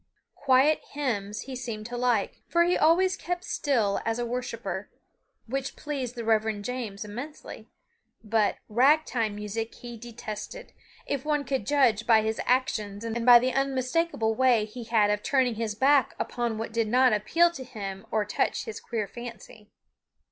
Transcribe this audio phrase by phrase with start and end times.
[0.33, 4.89] Quiet hymns he seemed to like, for he always kept still as a worshiper,
[5.45, 7.69] which pleased the Reverend James immensely,
[8.23, 10.73] but "rag time" music he detested,
[11.05, 15.21] if one could judge by his actions and by the unmistakable way he had of
[15.21, 19.69] turning his back upon what did not appeal to him or touch his queer fancy.